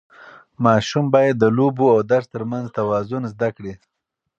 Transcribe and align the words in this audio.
ماشوم 0.63 1.05
باید 1.13 1.35
د 1.39 1.45
لوبو 1.57 1.85
او 1.93 1.99
درس 2.11 2.25
ترمنځ 2.33 2.65
توازن 2.77 3.23
زده 3.33 3.49
کړي. 3.57 3.73